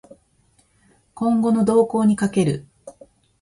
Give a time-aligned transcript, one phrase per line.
[1.13, 2.65] 今後の動向に賭ける